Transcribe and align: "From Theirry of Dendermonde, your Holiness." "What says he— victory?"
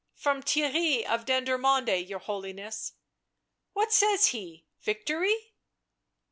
"From 0.15 0.41
Theirry 0.41 1.05
of 1.05 1.25
Dendermonde, 1.25 2.09
your 2.09 2.17
Holiness." 2.17 2.93
"What 3.73 3.93
says 3.93 4.25
he— 4.29 4.65
victory?" 4.81 5.53